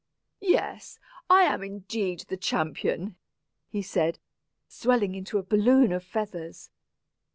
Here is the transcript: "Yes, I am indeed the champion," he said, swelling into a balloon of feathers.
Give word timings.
"Yes, 0.49 0.97
I 1.29 1.43
am 1.43 1.61
indeed 1.63 2.21
the 2.21 2.35
champion," 2.35 3.17
he 3.69 3.83
said, 3.83 4.17
swelling 4.67 5.13
into 5.13 5.37
a 5.37 5.43
balloon 5.43 5.91
of 5.91 6.03
feathers. 6.03 6.71